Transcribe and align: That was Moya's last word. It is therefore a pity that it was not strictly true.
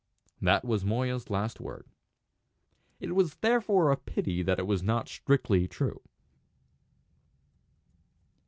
That 0.41 0.65
was 0.65 0.83
Moya's 0.83 1.29
last 1.29 1.61
word. 1.61 1.85
It 2.99 3.11
is 3.11 3.35
therefore 3.35 3.91
a 3.91 3.97
pity 3.97 4.41
that 4.41 4.57
it 4.57 4.65
was 4.65 4.81
not 4.81 5.07
strictly 5.07 5.67
true. 5.67 6.01